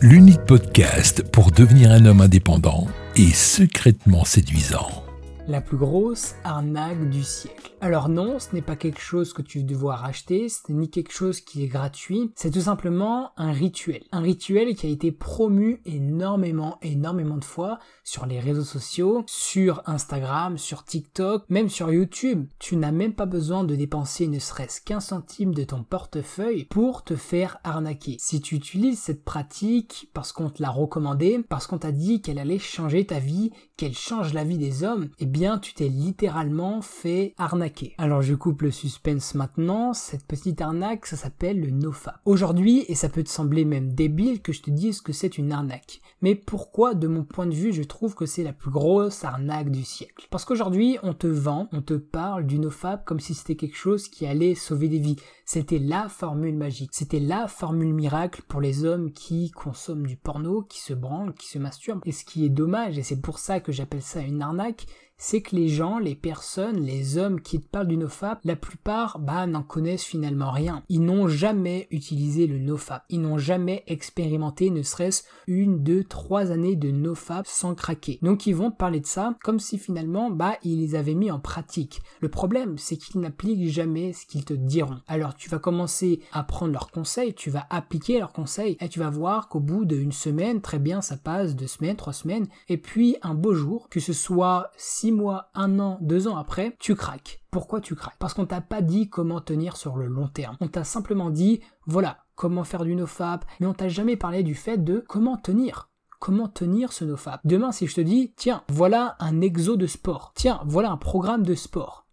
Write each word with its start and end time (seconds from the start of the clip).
l'unique 0.00 0.42
podcast 0.42 1.24
pour 1.32 1.50
devenir 1.50 1.90
un 1.90 2.04
homme 2.04 2.20
indépendant 2.20 2.86
et 3.16 3.30
secrètement 3.32 4.24
séduisant. 4.24 5.07
La 5.48 5.62
plus 5.62 5.78
grosse 5.78 6.34
arnaque 6.44 7.08
du 7.08 7.24
siècle. 7.24 7.72
Alors 7.80 8.10
non, 8.10 8.38
ce 8.38 8.54
n'est 8.54 8.60
pas 8.60 8.76
quelque 8.76 9.00
chose 9.00 9.32
que 9.32 9.40
tu 9.40 9.60
vas 9.60 9.64
devoir 9.64 10.04
acheter, 10.04 10.50
ce 10.50 10.60
n'est 10.68 10.78
ni 10.78 10.90
quelque 10.90 11.12
chose 11.12 11.40
qui 11.40 11.64
est 11.64 11.68
gratuit, 11.68 12.32
c'est 12.34 12.50
tout 12.50 12.60
simplement 12.60 13.30
un 13.38 13.52
rituel. 13.52 14.02
Un 14.12 14.20
rituel 14.20 14.74
qui 14.74 14.86
a 14.86 14.90
été 14.90 15.10
promu 15.10 15.80
énormément, 15.86 16.76
énormément 16.82 17.38
de 17.38 17.44
fois 17.46 17.78
sur 18.04 18.26
les 18.26 18.40
réseaux 18.40 18.62
sociaux, 18.62 19.24
sur 19.26 19.82
Instagram, 19.86 20.58
sur 20.58 20.84
TikTok, 20.84 21.44
même 21.48 21.70
sur 21.70 21.90
YouTube. 21.90 22.46
Tu 22.58 22.76
n'as 22.76 22.92
même 22.92 23.14
pas 23.14 23.26
besoin 23.26 23.64
de 23.64 23.74
dépenser 23.74 24.26
ne 24.26 24.38
serait-ce 24.38 24.82
qu'un 24.82 25.00
centime 25.00 25.54
de 25.54 25.64
ton 25.64 25.82
portefeuille 25.82 26.64
pour 26.64 27.04
te 27.04 27.16
faire 27.16 27.58
arnaquer. 27.64 28.16
Si 28.20 28.42
tu 28.42 28.56
utilises 28.56 28.98
cette 28.98 29.24
pratique 29.24 30.10
parce 30.12 30.32
qu'on 30.32 30.50
te 30.50 30.60
l'a 30.60 30.70
recommandé, 30.70 31.42
parce 31.48 31.66
qu'on 31.66 31.78
t'a 31.78 31.92
dit 31.92 32.20
qu'elle 32.20 32.38
allait 32.38 32.58
changer 32.58 33.06
ta 33.06 33.18
vie, 33.18 33.50
qu'elle 33.78 33.94
change 33.94 34.34
la 34.34 34.44
vie 34.44 34.58
des 34.58 34.84
hommes, 34.84 35.08
eh 35.20 35.26
bien 35.26 35.37
tu 35.60 35.72
t'es 35.72 35.88
littéralement 35.88 36.82
fait 36.82 37.34
arnaquer. 37.38 37.94
Alors 37.98 38.22
je 38.22 38.34
coupe 38.34 38.62
le 38.62 38.72
suspense 38.72 39.36
maintenant, 39.36 39.94
cette 39.94 40.26
petite 40.26 40.60
arnaque 40.60 41.06
ça 41.06 41.16
s'appelle 41.16 41.60
le 41.60 41.70
NoFap. 41.70 42.20
Aujourd'hui, 42.24 42.84
et 42.88 42.96
ça 42.96 43.08
peut 43.08 43.22
te 43.22 43.28
sembler 43.28 43.64
même 43.64 43.92
débile 43.92 44.42
que 44.42 44.52
je 44.52 44.62
te 44.62 44.70
dise 44.70 45.00
que 45.00 45.12
c'est 45.12 45.38
une 45.38 45.52
arnaque, 45.52 46.00
mais 46.22 46.34
pourquoi 46.34 46.94
de 46.94 47.06
mon 47.06 47.22
point 47.22 47.46
de 47.46 47.54
vue 47.54 47.72
je 47.72 47.84
trouve 47.84 48.16
que 48.16 48.26
c'est 48.26 48.42
la 48.42 48.52
plus 48.52 48.72
grosse 48.72 49.24
arnaque 49.24 49.70
du 49.70 49.84
siècle? 49.84 50.26
Parce 50.30 50.44
qu'aujourd'hui 50.44 50.98
on 51.04 51.14
te 51.14 51.28
vend, 51.28 51.68
on 51.72 51.82
te 51.82 51.94
parle 51.94 52.44
du 52.44 52.58
NoFap 52.58 53.04
comme 53.04 53.20
si 53.20 53.34
c'était 53.34 53.54
quelque 53.54 53.76
chose 53.76 54.08
qui 54.08 54.26
allait 54.26 54.56
sauver 54.56 54.88
des 54.88 54.98
vies. 54.98 55.16
C'était 55.50 55.78
la 55.78 56.10
formule 56.10 56.58
magique, 56.58 56.90
c'était 56.92 57.20
la 57.20 57.48
formule 57.48 57.94
miracle 57.94 58.42
pour 58.48 58.60
les 58.60 58.84
hommes 58.84 59.12
qui 59.12 59.50
consomment 59.50 60.06
du 60.06 60.18
porno, 60.18 60.60
qui 60.60 60.78
se 60.78 60.92
branlent, 60.92 61.32
qui 61.32 61.48
se 61.48 61.58
masturbent. 61.58 62.02
Et 62.04 62.12
ce 62.12 62.26
qui 62.26 62.44
est 62.44 62.50
dommage, 62.50 62.98
et 62.98 63.02
c'est 63.02 63.22
pour 63.22 63.38
ça 63.38 63.58
que 63.58 63.72
j'appelle 63.72 64.02
ça 64.02 64.20
une 64.20 64.42
arnaque, 64.42 64.84
c'est 65.18 65.42
que 65.42 65.56
les 65.56 65.68
gens, 65.68 65.98
les 65.98 66.14
personnes, 66.14 66.80
les 66.80 67.18
hommes 67.18 67.40
qui 67.40 67.60
te 67.60 67.66
parlent 67.66 67.88
du 67.88 67.96
nofap, 67.96 68.38
la 68.44 68.54
plupart, 68.54 69.18
bah, 69.18 69.46
n'en 69.48 69.64
connaissent 69.64 70.04
finalement 70.04 70.52
rien. 70.52 70.84
Ils 70.88 71.04
n'ont 71.04 71.26
jamais 71.26 71.88
utilisé 71.90 72.46
le 72.46 72.58
nofap. 72.58 73.04
Ils 73.08 73.20
n'ont 73.20 73.36
jamais 73.36 73.82
expérimenté 73.88 74.70
ne 74.70 74.82
serait-ce 74.82 75.24
une, 75.48 75.82
deux, 75.82 76.04
trois 76.04 76.52
années 76.52 76.76
de 76.76 76.92
nofap 76.92 77.46
sans 77.48 77.74
craquer. 77.74 78.20
Donc 78.22 78.46
ils 78.46 78.54
vont 78.54 78.70
parler 78.70 79.00
de 79.00 79.06
ça 79.06 79.36
comme 79.42 79.58
si 79.58 79.76
finalement, 79.76 80.30
bah, 80.30 80.56
ils 80.62 80.78
les 80.78 80.94
avaient 80.94 81.14
mis 81.14 81.32
en 81.32 81.40
pratique. 81.40 82.00
Le 82.20 82.28
problème, 82.28 82.78
c'est 82.78 82.96
qu'ils 82.96 83.20
n'appliquent 83.20 83.68
jamais 83.68 84.12
ce 84.12 84.24
qu'ils 84.24 84.44
te 84.44 84.54
diront. 84.54 85.00
Tu 85.38 85.48
vas 85.48 85.58
commencer 85.58 86.20
à 86.32 86.42
prendre 86.42 86.72
leurs 86.72 86.90
conseils, 86.90 87.34
tu 87.34 87.50
vas 87.50 87.66
appliquer 87.70 88.18
leurs 88.18 88.32
conseils 88.32 88.76
et 88.80 88.88
tu 88.88 88.98
vas 88.98 89.10
voir 89.10 89.48
qu'au 89.48 89.60
bout 89.60 89.84
d'une 89.84 90.12
semaine, 90.12 90.60
très 90.60 90.78
bien, 90.78 91.00
ça 91.00 91.16
passe 91.16 91.54
deux 91.54 91.66
semaines, 91.66 91.96
trois 91.96 92.12
semaines, 92.12 92.48
et 92.68 92.76
puis 92.76 93.16
un 93.22 93.34
beau 93.34 93.54
jour, 93.54 93.88
que 93.88 94.00
ce 94.00 94.12
soit 94.12 94.70
si 94.76 95.12
mois, 95.12 95.50
un 95.54 95.78
an, 95.78 95.98
deux 96.00 96.28
ans 96.28 96.36
après, 96.36 96.76
tu 96.78 96.94
craques. 96.94 97.40
Pourquoi 97.50 97.80
tu 97.80 97.94
craques? 97.94 98.18
Parce 98.18 98.34
qu'on 98.34 98.46
t'a 98.46 98.60
pas 98.60 98.82
dit 98.82 99.08
comment 99.08 99.40
tenir 99.40 99.76
sur 99.76 99.96
le 99.96 100.06
long 100.06 100.28
terme. 100.28 100.56
On 100.60 100.68
t'a 100.68 100.84
simplement 100.84 101.30
dit, 101.30 101.60
voilà, 101.86 102.18
comment 102.34 102.64
faire 102.64 102.84
du 102.84 102.94
nofap, 102.94 103.44
mais 103.60 103.66
on 103.66 103.74
t'a 103.74 103.88
jamais 103.88 104.16
parlé 104.16 104.42
du 104.42 104.54
fait 104.54 104.76
de 104.76 105.04
comment 105.08 105.36
tenir. 105.36 105.88
Comment 106.20 106.48
tenir 106.48 106.92
ce 106.92 107.04
nofap? 107.04 107.40
Demain, 107.44 107.70
si 107.70 107.86
je 107.86 107.94
te 107.94 108.00
dis, 108.00 108.32
tiens, 108.36 108.64
voilà 108.68 109.16
un 109.20 109.40
exo 109.40 109.76
de 109.76 109.86
sport. 109.86 110.32
Tiens, 110.34 110.60
voilà 110.66 110.90
un 110.90 110.96
programme 110.96 111.44
de 111.44 111.54
sport 111.54 112.07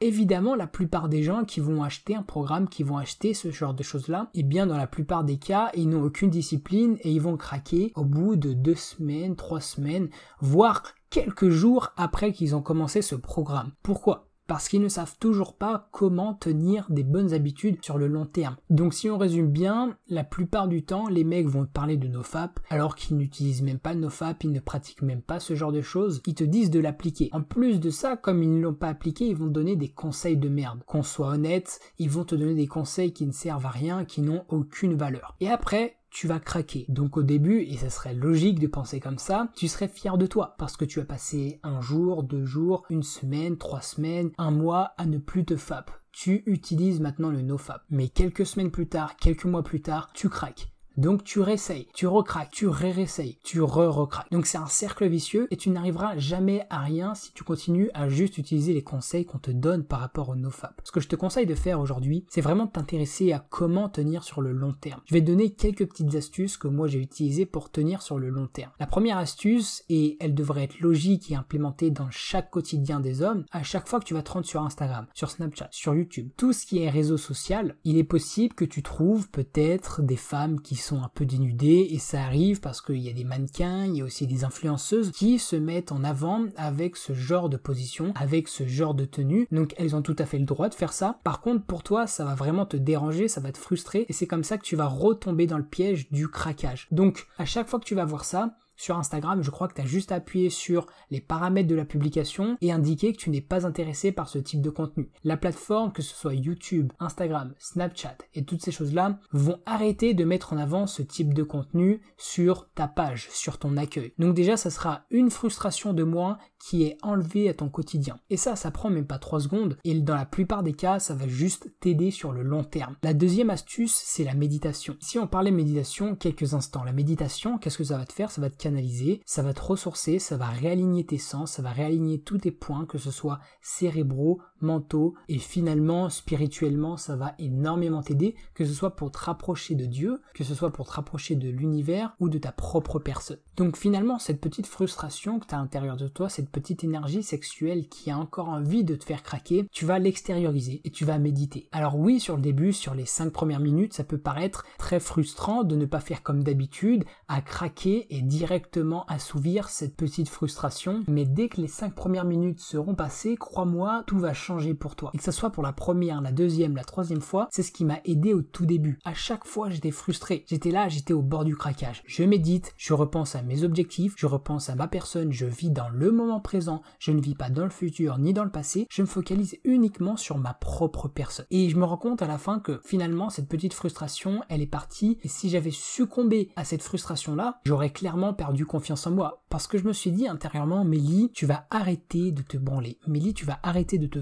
évidemment, 0.00 0.54
la 0.54 0.66
plupart 0.66 1.08
des 1.08 1.22
gens 1.22 1.44
qui 1.44 1.60
vont 1.60 1.82
acheter 1.82 2.14
un 2.14 2.22
programme, 2.22 2.68
qui 2.68 2.82
vont 2.82 2.98
acheter 2.98 3.34
ce 3.34 3.50
genre 3.50 3.74
de 3.74 3.82
choses-là, 3.82 4.30
et 4.34 4.40
eh 4.40 4.42
bien 4.42 4.66
dans 4.66 4.76
la 4.76 4.86
plupart 4.86 5.24
des 5.24 5.38
cas, 5.38 5.70
ils 5.74 5.88
n'ont 5.88 6.02
aucune 6.02 6.30
discipline 6.30 6.96
et 7.00 7.10
ils 7.10 7.20
vont 7.20 7.36
craquer 7.36 7.92
au 7.94 8.04
bout 8.04 8.36
de 8.36 8.52
deux 8.52 8.74
semaines, 8.74 9.36
trois 9.36 9.60
semaines, 9.60 10.08
voire 10.40 10.82
quelques 11.10 11.50
jours 11.50 11.92
après 11.96 12.32
qu'ils 12.32 12.56
ont 12.56 12.62
commencé 12.62 13.02
ce 13.02 13.14
programme. 13.14 13.72
Pourquoi? 13.82 14.28
Parce 14.46 14.68
qu'ils 14.68 14.82
ne 14.82 14.88
savent 14.88 15.16
toujours 15.18 15.54
pas 15.54 15.88
comment 15.92 16.34
tenir 16.34 16.86
des 16.90 17.04
bonnes 17.04 17.32
habitudes 17.32 17.82
sur 17.82 17.98
le 17.98 18.06
long 18.06 18.26
terme. 18.26 18.56
Donc 18.70 18.94
si 18.94 19.10
on 19.10 19.18
résume 19.18 19.50
bien, 19.50 19.96
la 20.08 20.24
plupart 20.24 20.68
du 20.68 20.84
temps, 20.84 21.08
les 21.08 21.24
mecs 21.24 21.48
vont 21.48 21.64
te 21.64 21.72
parler 21.72 21.96
de 21.96 22.08
NoFap 22.08 22.60
alors 22.70 22.94
qu'ils 22.94 23.16
n'utilisent 23.16 23.62
même 23.62 23.78
pas 23.78 23.94
NoFap, 23.94 24.44
ils 24.44 24.52
ne 24.52 24.60
pratiquent 24.60 25.02
même 25.02 25.22
pas 25.22 25.40
ce 25.40 25.54
genre 25.54 25.72
de 25.72 25.80
choses, 25.80 26.20
ils 26.26 26.34
te 26.34 26.44
disent 26.44 26.70
de 26.70 26.80
l'appliquer. 26.80 27.28
En 27.32 27.42
plus 27.42 27.80
de 27.80 27.90
ça, 27.90 28.16
comme 28.16 28.42
ils 28.42 28.54
ne 28.54 28.60
l'ont 28.60 28.74
pas 28.74 28.88
appliqué, 28.88 29.26
ils 29.26 29.36
vont 29.36 29.48
te 29.48 29.52
donner 29.52 29.76
des 29.76 29.88
conseils 29.88 30.36
de 30.36 30.48
merde. 30.48 30.82
Qu'on 30.86 31.02
soit 31.02 31.28
honnête, 31.28 31.80
ils 31.98 32.10
vont 32.10 32.24
te 32.24 32.34
donner 32.34 32.54
des 32.54 32.66
conseils 32.66 33.12
qui 33.12 33.26
ne 33.26 33.32
servent 33.32 33.66
à 33.66 33.70
rien, 33.70 34.04
qui 34.04 34.22
n'ont 34.22 34.44
aucune 34.48 34.94
valeur. 34.94 35.36
Et 35.40 35.48
après, 35.48 35.96
tu 36.14 36.28
vas 36.28 36.38
craquer. 36.38 36.86
Donc 36.88 37.16
au 37.16 37.22
début, 37.22 37.60
et 37.62 37.76
ça 37.76 37.90
serait 37.90 38.14
logique 38.14 38.60
de 38.60 38.68
penser 38.68 39.00
comme 39.00 39.18
ça, 39.18 39.48
tu 39.56 39.66
serais 39.66 39.88
fier 39.88 40.16
de 40.16 40.26
toi 40.26 40.54
parce 40.58 40.76
que 40.76 40.84
tu 40.84 41.00
as 41.00 41.04
passé 41.04 41.58
un 41.64 41.80
jour, 41.80 42.22
deux 42.22 42.44
jours, 42.44 42.84
une 42.88 43.02
semaine, 43.02 43.58
trois 43.58 43.82
semaines, 43.82 44.30
un 44.38 44.52
mois 44.52 44.94
à 44.96 45.06
ne 45.06 45.18
plus 45.18 45.44
te 45.44 45.56
fap. 45.56 45.90
Tu 46.12 46.44
utilises 46.46 47.00
maintenant 47.00 47.30
le 47.30 47.42
nofap. 47.42 47.82
Mais 47.90 48.08
quelques 48.08 48.46
semaines 48.46 48.70
plus 48.70 48.88
tard, 48.88 49.16
quelques 49.16 49.44
mois 49.44 49.64
plus 49.64 49.82
tard, 49.82 50.12
tu 50.14 50.28
craques. 50.28 50.73
Donc 50.96 51.24
tu 51.24 51.40
réessayes, 51.40 51.88
tu 51.92 52.06
recraques, 52.06 52.50
tu 52.52 52.68
ré-réessayes, 52.68 53.38
tu 53.42 53.60
re-recraques. 53.60 54.30
Donc 54.30 54.46
c'est 54.46 54.58
un 54.58 54.66
cercle 54.66 55.06
vicieux 55.08 55.48
et 55.50 55.56
tu 55.56 55.70
n'arriveras 55.70 56.16
jamais 56.18 56.66
à 56.70 56.80
rien 56.80 57.14
si 57.14 57.32
tu 57.32 57.42
continues 57.42 57.90
à 57.94 58.08
juste 58.08 58.38
utiliser 58.38 58.72
les 58.72 58.82
conseils 58.82 59.24
qu'on 59.24 59.38
te 59.38 59.50
donne 59.50 59.84
par 59.84 60.00
rapport 60.00 60.28
au 60.28 60.36
nofap. 60.36 60.80
Ce 60.84 60.92
que 60.92 61.00
je 61.00 61.08
te 61.08 61.16
conseille 61.16 61.46
de 61.46 61.54
faire 61.54 61.80
aujourd'hui, 61.80 62.24
c'est 62.28 62.40
vraiment 62.40 62.66
de 62.66 62.70
t'intéresser 62.70 63.32
à 63.32 63.44
comment 63.50 63.88
tenir 63.88 64.22
sur 64.22 64.40
le 64.40 64.52
long 64.52 64.72
terme. 64.72 65.00
Je 65.06 65.14
vais 65.14 65.20
te 65.20 65.26
donner 65.26 65.50
quelques 65.50 65.88
petites 65.88 66.14
astuces 66.14 66.56
que 66.56 66.68
moi 66.68 66.86
j'ai 66.86 67.00
utilisées 67.00 67.46
pour 67.46 67.70
tenir 67.70 68.00
sur 68.00 68.18
le 68.18 68.28
long 68.28 68.46
terme. 68.46 68.70
La 68.78 68.86
première 68.86 69.18
astuce, 69.18 69.82
et 69.88 70.16
elle 70.20 70.34
devrait 70.34 70.64
être 70.64 70.80
logique 70.80 71.30
et 71.30 71.34
implémentée 71.34 71.90
dans 71.90 72.10
chaque 72.10 72.50
quotidien 72.50 73.00
des 73.00 73.22
hommes, 73.22 73.44
à 73.50 73.62
chaque 73.62 73.88
fois 73.88 73.98
que 73.98 74.04
tu 74.04 74.14
vas 74.14 74.22
te 74.22 74.30
rendre 74.30 74.46
sur 74.46 74.62
Instagram, 74.62 75.06
sur 75.12 75.30
Snapchat, 75.30 75.68
sur 75.72 75.94
YouTube, 75.94 76.30
tout 76.36 76.52
ce 76.52 76.66
qui 76.66 76.82
est 76.82 76.90
réseau 76.90 77.16
social, 77.16 77.76
il 77.84 77.98
est 77.98 78.04
possible 78.04 78.54
que 78.54 78.64
tu 78.64 78.82
trouves 78.82 79.28
peut-être 79.30 80.02
des 80.02 80.16
femmes 80.16 80.60
qui 80.60 80.76
sont 80.84 81.02
un 81.02 81.10
peu 81.12 81.24
dénudées 81.24 81.88
et 81.90 81.98
ça 81.98 82.22
arrive 82.22 82.60
parce 82.60 82.80
qu'il 82.80 82.98
y 82.98 83.08
a 83.08 83.12
des 83.12 83.24
mannequins, 83.24 83.86
il 83.86 83.96
y 83.96 84.02
a 84.02 84.04
aussi 84.04 84.26
des 84.26 84.44
influenceuses 84.44 85.10
qui 85.10 85.38
se 85.38 85.56
mettent 85.56 85.92
en 85.92 86.04
avant 86.04 86.46
avec 86.56 86.96
ce 86.96 87.14
genre 87.14 87.48
de 87.48 87.56
position, 87.56 88.12
avec 88.16 88.48
ce 88.48 88.66
genre 88.66 88.94
de 88.94 89.04
tenue. 89.04 89.48
Donc 89.50 89.74
elles 89.76 89.96
ont 89.96 90.02
tout 90.02 90.16
à 90.18 90.26
fait 90.26 90.38
le 90.38 90.44
droit 90.44 90.68
de 90.68 90.74
faire 90.74 90.92
ça. 90.92 91.18
Par 91.24 91.40
contre, 91.40 91.64
pour 91.64 91.82
toi, 91.82 92.06
ça 92.06 92.24
va 92.24 92.34
vraiment 92.34 92.66
te 92.66 92.76
déranger, 92.76 93.28
ça 93.28 93.40
va 93.40 93.52
te 93.52 93.58
frustrer 93.58 94.06
et 94.08 94.12
c'est 94.12 94.26
comme 94.26 94.44
ça 94.44 94.58
que 94.58 94.64
tu 94.64 94.76
vas 94.76 94.86
retomber 94.86 95.46
dans 95.46 95.58
le 95.58 95.64
piège 95.64 96.10
du 96.10 96.28
craquage. 96.28 96.86
Donc 96.90 97.26
à 97.38 97.44
chaque 97.44 97.68
fois 97.68 97.80
que 97.80 97.84
tu 97.84 97.94
vas 97.94 98.04
voir 98.04 98.24
ça, 98.24 98.54
sur 98.76 98.98
Instagram, 98.98 99.42
je 99.42 99.50
crois 99.50 99.68
que 99.68 99.74
tu 99.74 99.80
as 99.80 99.86
juste 99.86 100.12
appuyé 100.12 100.50
sur 100.50 100.86
les 101.10 101.20
paramètres 101.20 101.68
de 101.68 101.74
la 101.74 101.84
publication 101.84 102.56
et 102.60 102.72
indiqué 102.72 103.12
que 103.12 103.18
tu 103.18 103.30
n'es 103.30 103.40
pas 103.40 103.66
intéressé 103.66 104.12
par 104.12 104.28
ce 104.28 104.38
type 104.38 104.60
de 104.60 104.70
contenu. 104.70 105.10
La 105.22 105.36
plateforme, 105.36 105.92
que 105.92 106.02
ce 106.02 106.14
soit 106.14 106.34
YouTube, 106.34 106.92
Instagram, 106.98 107.54
Snapchat 107.58 108.18
et 108.34 108.44
toutes 108.44 108.62
ces 108.62 108.72
choses-là, 108.72 109.18
vont 109.32 109.60
arrêter 109.66 110.14
de 110.14 110.24
mettre 110.24 110.52
en 110.52 110.58
avant 110.58 110.86
ce 110.86 111.02
type 111.02 111.34
de 111.34 111.42
contenu 111.42 112.00
sur 112.16 112.68
ta 112.74 112.88
page, 112.88 113.28
sur 113.30 113.58
ton 113.58 113.76
accueil. 113.76 114.12
Donc 114.18 114.34
déjà, 114.34 114.56
ça 114.56 114.70
sera 114.70 115.04
une 115.10 115.30
frustration 115.30 115.92
de 115.92 116.02
moins 116.02 116.38
qui 116.58 116.84
est 116.84 116.96
enlevée 117.02 117.48
à 117.48 117.54
ton 117.54 117.68
quotidien. 117.68 118.18
Et 118.30 118.36
ça, 118.36 118.56
ça 118.56 118.70
prend 118.70 118.90
même 118.90 119.06
pas 119.06 119.18
3 119.18 119.40
secondes 119.40 119.76
et 119.84 119.94
dans 120.00 120.16
la 120.16 120.26
plupart 120.26 120.62
des 120.62 120.72
cas, 120.72 120.98
ça 120.98 121.14
va 121.14 121.28
juste 121.28 121.68
t'aider 121.80 122.10
sur 122.10 122.32
le 122.32 122.42
long 122.42 122.64
terme. 122.64 122.96
La 123.02 123.14
deuxième 123.14 123.50
astuce, 123.50 123.94
c'est 123.94 124.24
la 124.24 124.34
méditation. 124.34 124.96
Si 125.00 125.18
on 125.18 125.26
parlait 125.26 125.50
méditation 125.50 126.16
quelques 126.16 126.54
instants, 126.54 126.84
la 126.84 126.92
méditation, 126.92 127.58
qu'est-ce 127.58 127.78
que 127.78 127.84
ça 127.84 127.98
va 127.98 128.06
te 128.06 128.12
faire? 128.12 128.30
Ça 128.30 128.40
va 128.40 128.50
te 128.50 128.56
canaliser, 128.64 129.20
ça 129.26 129.42
va 129.42 129.52
te 129.52 129.60
ressourcer, 129.60 130.18
ça 130.18 130.38
va 130.38 130.48
réaligner 130.48 131.04
tes 131.04 131.18
sens, 131.18 131.52
ça 131.52 131.62
va 131.62 131.70
réaligner 131.70 132.22
tous 132.22 132.38
tes 132.38 132.50
points, 132.50 132.86
que 132.86 132.96
ce 132.96 133.10
soit 133.10 133.38
cérébraux, 133.60 134.40
mentaux 134.64 135.14
et 135.28 135.38
finalement 135.38 136.10
spirituellement, 136.10 136.96
ça 136.96 137.16
va 137.16 137.34
énormément 137.38 138.02
t'aider, 138.02 138.34
que 138.54 138.64
ce 138.64 138.72
soit 138.72 138.96
pour 138.96 139.12
te 139.12 139.18
rapprocher 139.18 139.74
de 139.74 139.86
Dieu, 139.86 140.20
que 140.34 140.44
ce 140.44 140.54
soit 140.54 140.72
pour 140.72 140.86
te 140.86 140.92
rapprocher 140.92 141.36
de 141.36 141.48
l'univers 141.48 142.16
ou 142.18 142.28
de 142.28 142.38
ta 142.38 142.50
propre 142.50 142.98
personne. 142.98 143.38
Donc 143.56 143.76
finalement, 143.76 144.18
cette 144.18 144.40
petite 144.40 144.66
frustration 144.66 145.38
que 145.38 145.46
tu 145.46 145.54
as 145.54 145.58
à 145.58 145.60
l'intérieur 145.60 145.96
de 145.96 146.08
toi, 146.08 146.28
cette 146.28 146.50
petite 146.50 146.82
énergie 146.82 147.22
sexuelle 147.22 147.88
qui 147.88 148.10
a 148.10 148.18
encore 148.18 148.48
envie 148.48 148.84
de 148.84 148.96
te 148.96 149.04
faire 149.04 149.22
craquer, 149.22 149.66
tu 149.70 149.84
vas 149.84 149.98
l'extérioriser 149.98 150.80
et 150.84 150.90
tu 150.90 151.04
vas 151.04 151.18
méditer. 151.18 151.68
Alors 151.70 151.96
oui, 151.96 152.18
sur 152.18 152.36
le 152.36 152.42
début, 152.42 152.72
sur 152.72 152.94
les 152.94 153.06
5 153.06 153.30
premières 153.32 153.60
minutes, 153.60 153.92
ça 153.92 154.04
peut 154.04 154.18
paraître 154.18 154.64
très 154.78 154.98
frustrant 154.98 155.62
de 155.62 155.76
ne 155.76 155.86
pas 155.86 156.00
faire 156.00 156.22
comme 156.22 156.42
d'habitude, 156.42 157.04
à 157.28 157.40
craquer 157.40 158.06
et 158.10 158.22
directement 158.22 159.04
assouvir 159.06 159.68
cette 159.68 159.96
petite 159.96 160.28
frustration. 160.28 161.02
Mais 161.06 161.24
dès 161.24 161.48
que 161.48 161.60
les 161.60 161.68
5 161.68 161.94
premières 161.94 162.24
minutes 162.24 162.60
seront 162.60 162.94
passées, 162.94 163.36
crois-moi, 163.36 164.04
tout 164.06 164.18
va 164.18 164.32
changer 164.32 164.53
pour 164.74 164.96
toi. 164.96 165.10
Et 165.14 165.18
que 165.18 165.24
ce 165.24 165.32
soit 165.32 165.50
pour 165.50 165.62
la 165.62 165.72
première, 165.72 166.20
la 166.20 166.32
deuxième, 166.32 166.76
la 166.76 166.84
troisième 166.84 167.20
fois, 167.20 167.48
c'est 167.50 167.62
ce 167.62 167.72
qui 167.72 167.84
m'a 167.84 168.00
aidé 168.04 168.32
au 168.32 168.42
tout 168.42 168.66
début. 168.66 168.98
À 169.04 169.14
chaque 169.14 169.46
fois, 169.46 169.70
j'étais 169.70 169.90
frustré. 169.90 170.44
J'étais 170.48 170.70
là, 170.70 170.88
j'étais 170.88 171.12
au 171.12 171.22
bord 171.22 171.44
du 171.44 171.56
craquage. 171.56 172.02
Je 172.06 172.24
médite, 172.24 172.74
je 172.76 172.94
repense 172.94 173.34
à 173.34 173.42
mes 173.42 173.64
objectifs, 173.64 174.14
je 174.16 174.26
repense 174.26 174.70
à 174.70 174.74
ma 174.74 174.88
personne, 174.88 175.32
je 175.32 175.46
vis 175.46 175.70
dans 175.70 175.88
le 175.88 176.12
moment 176.12 176.40
présent, 176.40 176.82
je 176.98 177.12
ne 177.12 177.20
vis 177.20 177.34
pas 177.34 177.50
dans 177.50 177.64
le 177.64 177.70
futur 177.70 178.18
ni 178.18 178.32
dans 178.32 178.44
le 178.44 178.50
passé, 178.50 178.86
je 178.90 179.02
me 179.02 179.06
focalise 179.06 179.56
uniquement 179.64 180.16
sur 180.16 180.38
ma 180.38 180.54
propre 180.54 181.08
personne. 181.08 181.46
Et 181.50 181.68
je 181.68 181.76
me 181.76 181.84
rends 181.84 181.96
compte 181.96 182.22
à 182.22 182.26
la 182.26 182.38
fin 182.38 182.60
que 182.60 182.80
finalement, 182.84 183.30
cette 183.30 183.48
petite 183.48 183.74
frustration, 183.74 184.42
elle 184.48 184.62
est 184.62 184.66
partie. 184.66 185.18
Et 185.22 185.28
si 185.28 185.48
j'avais 185.48 185.70
succombé 185.70 186.50
à 186.56 186.64
cette 186.64 186.82
frustration-là, 186.82 187.60
j'aurais 187.64 187.90
clairement 187.90 188.34
perdu 188.34 188.66
confiance 188.66 189.06
en 189.06 189.10
moi. 189.10 189.44
Parce 189.48 189.66
que 189.66 189.78
je 189.78 189.84
me 189.84 189.92
suis 189.92 190.10
dit 190.10 190.28
intérieurement, 190.28 190.84
Mélie, 190.84 191.30
tu 191.32 191.46
vas 191.46 191.66
arrêter 191.70 192.32
de 192.32 192.42
te 192.42 192.56
branler. 192.56 192.98
Mélie, 193.06 193.34
tu 193.34 193.44
vas 193.44 193.58
arrêter 193.62 193.98
de 193.98 194.06
te 194.06 194.20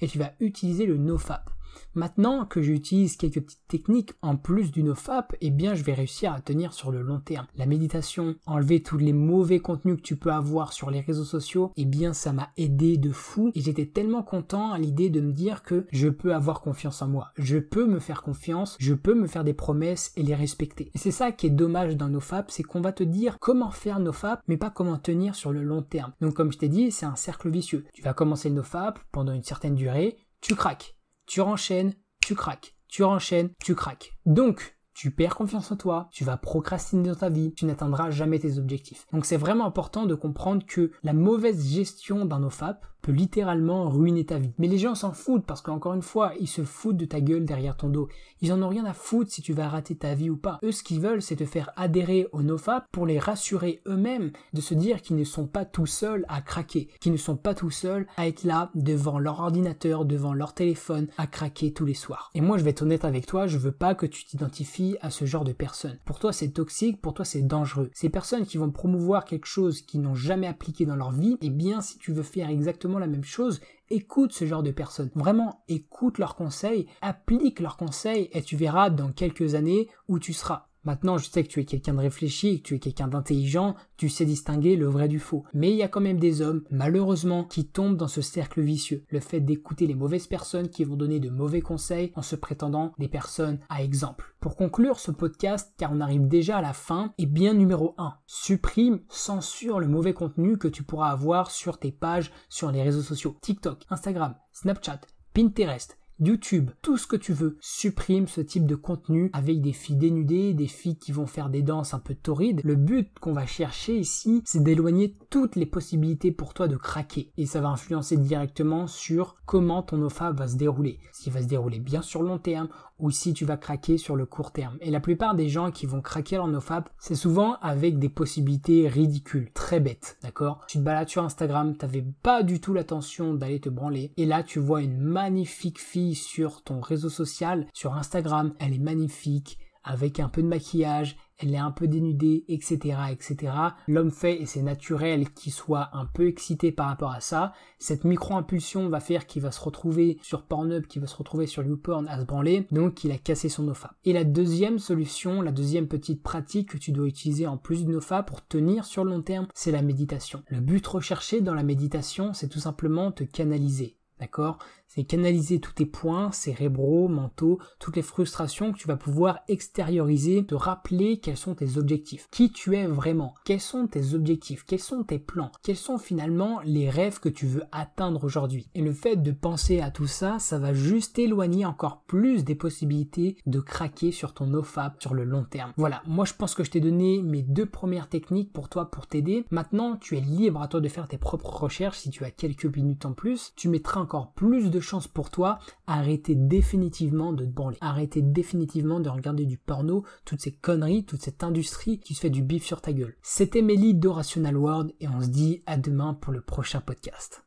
et 0.00 0.08
tu 0.08 0.18
vas 0.18 0.32
utiliser 0.40 0.86
le 0.86 0.96
nofap. 0.96 1.50
Maintenant 1.94 2.46
que 2.46 2.62
j'utilise 2.62 3.16
quelques 3.16 3.40
petites 3.40 3.66
techniques 3.68 4.12
en 4.22 4.36
plus 4.36 4.70
du 4.70 4.82
nofap, 4.82 5.34
eh 5.40 5.50
bien 5.50 5.74
je 5.74 5.82
vais 5.82 5.94
réussir 5.94 6.32
à 6.32 6.40
tenir 6.40 6.72
sur 6.72 6.90
le 6.90 7.02
long 7.02 7.20
terme. 7.20 7.46
La 7.56 7.66
méditation, 7.66 8.34
enlever 8.46 8.82
tous 8.82 8.98
les 8.98 9.12
mauvais 9.12 9.60
contenus 9.60 9.96
que 9.96 10.02
tu 10.02 10.16
peux 10.16 10.32
avoir 10.32 10.72
sur 10.72 10.90
les 10.90 11.00
réseaux 11.00 11.24
sociaux, 11.24 11.72
eh 11.76 11.84
bien 11.84 12.12
ça 12.12 12.32
m'a 12.32 12.50
aidé 12.56 12.96
de 12.96 13.10
fou 13.10 13.50
et 13.54 13.60
j'étais 13.60 13.86
tellement 13.86 14.22
content 14.22 14.72
à 14.72 14.78
l'idée 14.78 15.10
de 15.10 15.20
me 15.20 15.32
dire 15.32 15.62
que 15.62 15.86
je 15.92 16.08
peux 16.08 16.34
avoir 16.34 16.60
confiance 16.60 17.02
en 17.02 17.08
moi. 17.08 17.32
Je 17.36 17.58
peux 17.58 17.86
me 17.86 17.98
faire 17.98 18.22
confiance, 18.22 18.76
je 18.78 18.94
peux 18.94 19.14
me 19.14 19.26
faire 19.26 19.44
des 19.44 19.54
promesses 19.54 20.12
et 20.16 20.22
les 20.22 20.34
respecter. 20.34 20.90
Et 20.94 20.98
c'est 20.98 21.10
ça 21.10 21.32
qui 21.32 21.46
est 21.46 21.50
dommage 21.50 21.96
dans 21.96 22.08
nofap, 22.08 22.50
c'est 22.50 22.62
qu'on 22.62 22.80
va 22.80 22.92
te 22.92 23.04
dire 23.04 23.36
comment 23.40 23.70
faire 23.70 24.00
nofap 24.00 24.42
mais 24.48 24.56
pas 24.56 24.70
comment 24.70 24.98
tenir 24.98 25.34
sur 25.34 25.52
le 25.52 25.62
long 25.62 25.82
terme. 25.82 26.12
Donc 26.20 26.34
comme 26.34 26.52
je 26.52 26.58
t'ai 26.58 26.68
dit, 26.68 26.90
c'est 26.90 27.06
un 27.06 27.16
cercle 27.16 27.50
vicieux. 27.50 27.84
Tu 27.92 28.02
vas 28.02 28.14
commencer 28.14 28.48
le 28.48 28.56
nofap 28.56 28.98
pendant 29.12 29.32
une 29.32 29.42
certaine 29.42 29.74
durée, 29.74 30.16
tu 30.40 30.54
craques 30.54 30.96
tu 31.32 31.40
renchaînes, 31.40 31.94
tu 32.20 32.34
craques. 32.34 32.74
Tu 32.88 33.02
renchaînes, 33.02 33.48
tu 33.64 33.74
craques. 33.74 34.12
Donc, 34.26 34.76
tu 34.92 35.10
perds 35.10 35.34
confiance 35.34 35.72
en 35.72 35.76
toi, 35.76 36.10
tu 36.12 36.24
vas 36.24 36.36
procrastiner 36.36 37.08
dans 37.08 37.14
ta 37.14 37.30
vie, 37.30 37.54
tu 37.54 37.64
n'atteindras 37.64 38.10
jamais 38.10 38.38
tes 38.38 38.58
objectifs. 38.58 39.06
Donc 39.14 39.24
c'est 39.24 39.38
vraiment 39.38 39.64
important 39.64 40.04
de 40.04 40.14
comprendre 40.14 40.66
que 40.66 40.92
la 41.02 41.14
mauvaise 41.14 41.66
gestion 41.72 42.26
d'un 42.26 42.42
OFAP 42.42 42.84
peut 43.02 43.12
littéralement 43.12 43.90
ruiner 43.90 44.24
ta 44.24 44.38
vie. 44.38 44.52
Mais 44.58 44.68
les 44.68 44.78
gens 44.78 44.94
s'en 44.94 45.12
foutent 45.12 45.44
parce 45.44 45.60
qu'encore 45.60 45.94
une 45.94 46.02
fois, 46.02 46.32
ils 46.40 46.48
se 46.48 46.62
foutent 46.62 46.96
de 46.96 47.04
ta 47.04 47.20
gueule 47.20 47.44
derrière 47.44 47.76
ton 47.76 47.88
dos. 47.88 48.08
Ils 48.40 48.52
en 48.52 48.62
ont 48.62 48.68
rien 48.68 48.84
à 48.84 48.92
foutre 48.92 49.30
si 49.30 49.42
tu 49.42 49.52
vas 49.52 49.68
rater 49.68 49.96
ta 49.96 50.14
vie 50.14 50.30
ou 50.30 50.36
pas. 50.36 50.58
Eux, 50.62 50.72
ce 50.72 50.82
qu'ils 50.82 51.00
veulent, 51.00 51.22
c'est 51.22 51.36
te 51.36 51.44
faire 51.44 51.70
adhérer 51.76 52.28
au 52.32 52.42
NoFap 52.42 52.86
pour 52.92 53.06
les 53.06 53.18
rassurer 53.18 53.82
eux-mêmes 53.86 54.30
de 54.52 54.60
se 54.60 54.74
dire 54.74 55.02
qu'ils 55.02 55.16
ne 55.16 55.24
sont 55.24 55.46
pas 55.46 55.64
tout 55.64 55.86
seuls 55.86 56.24
à 56.28 56.40
craquer, 56.40 56.88
qu'ils 57.00 57.12
ne 57.12 57.16
sont 57.16 57.36
pas 57.36 57.54
tout 57.54 57.70
seuls 57.70 58.06
à 58.16 58.26
être 58.26 58.44
là 58.44 58.70
devant 58.74 59.18
leur 59.18 59.40
ordinateur, 59.40 60.04
devant 60.04 60.32
leur 60.32 60.54
téléphone, 60.54 61.08
à 61.18 61.26
craquer 61.26 61.72
tous 61.72 61.84
les 61.84 61.94
soirs. 61.94 62.30
Et 62.34 62.40
moi, 62.40 62.58
je 62.58 62.64
vais 62.64 62.70
être 62.70 62.82
honnête 62.82 63.04
avec 63.04 63.26
toi, 63.26 63.46
je 63.46 63.58
veux 63.58 63.72
pas 63.72 63.94
que 63.94 64.06
tu 64.06 64.24
t'identifies 64.24 64.96
à 65.00 65.10
ce 65.10 65.24
genre 65.24 65.44
de 65.44 65.52
personnes. 65.52 65.98
Pour 66.04 66.18
toi, 66.18 66.32
c'est 66.32 66.50
toxique, 66.50 67.00
pour 67.00 67.14
toi, 67.14 67.24
c'est 67.24 67.42
dangereux. 67.42 67.90
Ces 67.94 68.08
personnes 68.08 68.46
qui 68.46 68.58
vont 68.58 68.70
promouvoir 68.70 69.24
quelque 69.24 69.46
chose 69.46 69.82
qu'ils 69.82 70.02
n'ont 70.02 70.14
jamais 70.14 70.46
appliqué 70.46 70.86
dans 70.86 70.96
leur 70.96 71.10
vie, 71.10 71.36
eh 71.40 71.50
bien, 71.50 71.80
si 71.80 71.98
tu 71.98 72.12
veux 72.12 72.22
faire 72.22 72.48
exactement 72.48 72.91
la 72.98 73.06
même 73.06 73.24
chose, 73.24 73.60
écoute 73.90 74.32
ce 74.32 74.46
genre 74.46 74.62
de 74.62 74.70
personnes. 74.70 75.10
Vraiment, 75.14 75.64
écoute 75.68 76.18
leurs 76.18 76.36
conseils, 76.36 76.86
applique 77.00 77.60
leurs 77.60 77.76
conseils 77.76 78.28
et 78.32 78.42
tu 78.42 78.56
verras 78.56 78.90
dans 78.90 79.12
quelques 79.12 79.54
années 79.54 79.88
où 80.08 80.18
tu 80.18 80.32
seras. 80.32 80.68
Maintenant, 80.84 81.16
je 81.16 81.30
sais 81.30 81.44
que 81.44 81.48
tu 81.48 81.60
es 81.60 81.64
quelqu'un 81.64 81.94
de 81.94 82.00
réfléchi, 82.00 82.60
que 82.60 82.68
tu 82.68 82.74
es 82.74 82.78
quelqu'un 82.80 83.06
d'intelligent, 83.06 83.76
tu 83.96 84.08
sais 84.08 84.24
distinguer 84.24 84.74
le 84.74 84.86
vrai 84.86 85.06
du 85.06 85.20
faux. 85.20 85.44
Mais 85.54 85.70
il 85.70 85.76
y 85.76 85.82
a 85.82 85.88
quand 85.88 86.00
même 86.00 86.18
des 86.18 86.42
hommes, 86.42 86.64
malheureusement, 86.70 87.44
qui 87.44 87.66
tombent 87.66 87.96
dans 87.96 88.08
ce 88.08 88.20
cercle 88.20 88.60
vicieux. 88.60 89.04
Le 89.08 89.20
fait 89.20 89.40
d'écouter 89.40 89.86
les 89.86 89.94
mauvaises 89.94 90.26
personnes 90.26 90.68
qui 90.68 90.82
vont 90.82 90.96
donner 90.96 91.20
de 91.20 91.30
mauvais 91.30 91.60
conseils 91.60 92.12
en 92.16 92.22
se 92.22 92.34
prétendant 92.34 92.92
des 92.98 93.08
personnes 93.08 93.60
à 93.68 93.82
exemple. 93.82 94.34
Pour 94.40 94.56
conclure 94.56 94.98
ce 94.98 95.12
podcast, 95.12 95.72
car 95.78 95.92
on 95.92 96.00
arrive 96.00 96.26
déjà 96.26 96.58
à 96.58 96.62
la 96.62 96.72
fin, 96.72 97.14
et 97.16 97.26
bien 97.26 97.54
numéro 97.54 97.94
1, 97.98 98.14
supprime, 98.26 99.00
censure 99.08 99.78
le 99.78 99.86
mauvais 99.86 100.14
contenu 100.14 100.58
que 100.58 100.68
tu 100.68 100.82
pourras 100.82 101.10
avoir 101.10 101.52
sur 101.52 101.78
tes 101.78 101.92
pages 101.92 102.32
sur 102.48 102.72
les 102.72 102.82
réseaux 102.82 103.02
sociaux. 103.02 103.36
TikTok, 103.40 103.84
Instagram, 103.88 104.34
Snapchat, 104.52 105.00
Pinterest, 105.32 105.96
YouTube, 106.26 106.70
tout 106.82 106.96
ce 106.96 107.06
que 107.06 107.16
tu 107.16 107.32
veux, 107.32 107.56
supprime 107.60 108.28
ce 108.28 108.40
type 108.40 108.66
de 108.66 108.76
contenu 108.76 109.30
avec 109.32 109.60
des 109.60 109.72
filles 109.72 109.96
dénudées, 109.96 110.54
des 110.54 110.66
filles 110.66 110.96
qui 110.96 111.12
vont 111.12 111.26
faire 111.26 111.50
des 111.50 111.62
danses 111.62 111.94
un 111.94 111.98
peu 111.98 112.14
torrides. 112.14 112.60
Le 112.64 112.76
but 112.76 113.18
qu'on 113.18 113.32
va 113.32 113.46
chercher 113.46 113.96
ici, 113.98 114.42
c'est 114.44 114.62
d'éloigner 114.62 115.16
toutes 115.30 115.56
les 115.56 115.66
possibilités 115.66 116.30
pour 116.30 116.54
toi 116.54 116.68
de 116.68 116.76
craquer. 116.76 117.32
Et 117.36 117.46
ça 117.46 117.60
va 117.60 117.70
influencer 117.70 118.16
directement 118.16 118.86
sur 118.86 119.36
comment 119.46 119.82
ton 119.82 120.02
OFA 120.02 120.32
va 120.32 120.48
se 120.48 120.56
dérouler. 120.56 120.98
S'il 121.12 121.32
va 121.32 121.42
se 121.42 121.48
dérouler 121.48 121.80
bien 121.80 122.02
sur 122.02 122.22
long 122.22 122.38
terme 122.38 122.68
ou 123.02 123.10
si 123.10 123.34
tu 123.34 123.44
vas 123.44 123.58
craquer 123.58 123.98
sur 123.98 124.16
le 124.16 124.24
court 124.24 124.52
terme. 124.52 124.78
Et 124.80 124.90
la 124.90 125.00
plupart 125.00 125.34
des 125.34 125.48
gens 125.48 125.70
qui 125.72 125.84
vont 125.86 126.00
craquer 126.00 126.36
leur 126.36 126.46
NoFap, 126.46 126.88
c'est 126.98 127.16
souvent 127.16 127.56
avec 127.60 127.98
des 127.98 128.08
possibilités 128.08 128.88
ridicules, 128.88 129.50
très 129.52 129.80
bêtes, 129.80 130.16
d'accord? 130.22 130.64
Tu 130.68 130.78
te 130.78 130.82
balades 130.82 131.08
sur 131.08 131.24
Instagram, 131.24 131.76
t'avais 131.76 132.04
pas 132.22 132.44
du 132.44 132.60
tout 132.60 132.72
l'attention 132.72 133.34
d'aller 133.34 133.60
te 133.60 133.68
branler, 133.68 134.12
et 134.16 134.24
là 134.24 134.44
tu 134.44 134.60
vois 134.60 134.82
une 134.82 134.98
magnifique 134.98 135.80
fille 135.80 136.14
sur 136.14 136.62
ton 136.62 136.80
réseau 136.80 137.10
social, 137.10 137.66
sur 137.74 137.94
Instagram, 137.94 138.54
elle 138.60 138.72
est 138.72 138.78
magnifique, 138.78 139.58
avec 139.82 140.20
un 140.20 140.28
peu 140.28 140.42
de 140.42 140.46
maquillage, 140.46 141.16
elle 141.42 141.54
est 141.54 141.58
un 141.58 141.70
peu 141.70 141.88
dénudée, 141.88 142.44
etc., 142.48 142.96
etc. 143.10 143.52
L'homme 143.88 144.10
fait, 144.10 144.40
et 144.40 144.46
c'est 144.46 144.62
naturel 144.62 145.30
qu'il 145.30 145.52
soit 145.52 145.90
un 145.92 146.06
peu 146.06 146.28
excité 146.28 146.72
par 146.72 146.86
rapport 146.88 147.12
à 147.12 147.20
ça. 147.20 147.52
Cette 147.78 148.04
micro-impulsion 148.04 148.88
va 148.88 149.00
faire 149.00 149.26
qu'il 149.26 149.42
va 149.42 149.50
se 149.50 149.60
retrouver 149.60 150.18
sur 150.22 150.42
Pornhub, 150.42 150.86
qu'il 150.86 151.00
va 151.00 151.08
se 151.08 151.16
retrouver 151.16 151.46
sur 151.46 151.64
YouPorn 151.64 152.06
à 152.08 152.20
se 152.20 152.24
branler, 152.24 152.66
donc 152.70 153.04
il 153.04 153.10
a 153.10 153.18
cassé 153.18 153.48
son 153.48 153.64
NoFap. 153.64 153.92
Et 154.04 154.12
la 154.12 154.24
deuxième 154.24 154.78
solution, 154.78 155.42
la 155.42 155.52
deuxième 155.52 155.88
petite 155.88 156.22
pratique 156.22 156.70
que 156.70 156.78
tu 156.78 156.92
dois 156.92 157.06
utiliser 157.06 157.46
en 157.46 157.56
plus 157.56 157.84
du 157.84 157.92
NoFap 157.92 158.26
pour 158.26 158.46
tenir 158.46 158.84
sur 158.84 159.04
le 159.04 159.10
long 159.10 159.22
terme, 159.22 159.48
c'est 159.54 159.72
la 159.72 159.82
méditation. 159.82 160.42
Le 160.48 160.60
but 160.60 160.86
recherché 160.86 161.40
dans 161.40 161.54
la 161.54 161.62
méditation, 161.62 162.32
c'est 162.32 162.48
tout 162.48 162.60
simplement 162.60 163.12
te 163.12 163.24
canaliser. 163.24 163.96
D'accord? 164.20 164.58
C'est 164.94 165.04
canaliser 165.04 165.58
tous 165.58 165.72
tes 165.72 165.86
points 165.86 166.32
cérébraux, 166.32 167.08
mentaux, 167.08 167.58
toutes 167.78 167.96
les 167.96 168.02
frustrations 168.02 168.72
que 168.72 168.78
tu 168.78 168.86
vas 168.86 168.96
pouvoir 168.96 169.38
extérioriser, 169.48 170.44
te 170.44 170.54
rappeler 170.54 171.18
quels 171.18 171.38
sont 171.38 171.54
tes 171.54 171.78
objectifs, 171.78 172.28
qui 172.30 172.52
tu 172.52 172.76
es 172.76 172.86
vraiment, 172.86 173.32
quels 173.46 173.58
sont 173.58 173.86
tes 173.86 174.12
objectifs, 174.12 174.64
quels 174.66 174.78
sont 174.78 175.02
tes 175.02 175.18
plans, 175.18 175.50
quels 175.62 175.78
sont 175.78 175.96
finalement 175.96 176.60
les 176.64 176.90
rêves 176.90 177.20
que 177.20 177.30
tu 177.30 177.46
veux 177.46 177.64
atteindre 177.72 178.24
aujourd'hui? 178.24 178.68
Et 178.74 178.82
le 178.82 178.92
fait 178.92 179.16
de 179.16 179.32
penser 179.32 179.80
à 179.80 179.90
tout 179.90 180.06
ça, 180.06 180.38
ça 180.38 180.58
va 180.58 180.74
juste 180.74 181.18
éloigner 181.18 181.64
encore 181.64 182.02
plus 182.02 182.44
des 182.44 182.54
possibilités 182.54 183.38
de 183.46 183.60
craquer 183.60 184.12
sur 184.12 184.34
ton 184.34 184.46
nofap 184.46 185.00
sur 185.00 185.14
le 185.14 185.24
long 185.24 185.44
terme. 185.44 185.72
Voilà, 185.78 186.02
moi 186.06 186.26
je 186.26 186.34
pense 186.34 186.54
que 186.54 186.64
je 186.64 186.70
t'ai 186.70 186.80
donné 186.80 187.22
mes 187.22 187.42
deux 187.42 187.66
premières 187.66 188.10
techniques 188.10 188.52
pour 188.52 188.68
toi 188.68 188.90
pour 188.90 189.06
t'aider. 189.06 189.46
Maintenant, 189.50 189.96
tu 189.96 190.18
es 190.18 190.20
libre 190.20 190.60
à 190.60 190.68
toi 190.68 190.82
de 190.82 190.88
faire 190.88 191.08
tes 191.08 191.16
propres 191.16 191.62
recherches 191.62 192.00
si 192.00 192.10
tu 192.10 192.24
as 192.24 192.30
quelques 192.30 192.66
minutes 192.66 193.06
en 193.06 193.14
plus. 193.14 193.54
Tu 193.56 193.70
mettras 193.70 194.00
plus 194.34 194.70
de 194.70 194.80
chance 194.80 195.08
pour 195.08 195.30
toi, 195.30 195.58
arrêtez 195.86 196.34
définitivement 196.34 197.32
de 197.32 197.44
te 197.44 197.50
branler. 197.50 197.78
Arrêtez 197.80 198.22
définitivement 198.22 199.00
de 199.00 199.08
regarder 199.08 199.46
du 199.46 199.58
porno, 199.58 200.04
toutes 200.24 200.40
ces 200.40 200.52
conneries, 200.52 201.04
toute 201.04 201.22
cette 201.22 201.42
industrie 201.42 201.98
qui 201.98 202.14
se 202.14 202.20
fait 202.20 202.30
du 202.30 202.42
bif 202.42 202.64
sur 202.64 202.80
ta 202.80 202.92
gueule. 202.92 203.16
C'était 203.22 203.62
Mélie 203.62 203.94
de 203.94 204.08
Rational 204.08 204.56
World 204.56 204.92
et 205.00 205.08
on 205.08 205.22
se 205.22 205.28
dit 205.28 205.62
à 205.66 205.76
demain 205.76 206.14
pour 206.14 206.32
le 206.32 206.42
prochain 206.42 206.80
podcast. 206.80 207.40